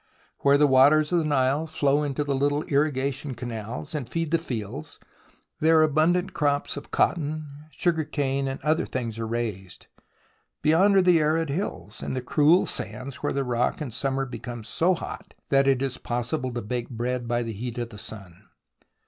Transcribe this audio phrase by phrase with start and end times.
[0.39, 4.39] Where the waters of the Nile flow into the little irrigation canals and feed the
[4.39, 4.97] fields,
[5.59, 9.85] there abundant crops of cotton, sugar cane, and other things are raised.
[10.63, 14.03] Beyond, are the arid hills, and the cruel sands where the rock in THE ROMANCE
[14.03, 14.25] OF EXCAVATION 35 summer
[14.65, 17.99] becomes so hot that it is possible to bake bread by the heat of the
[17.99, 18.45] sun.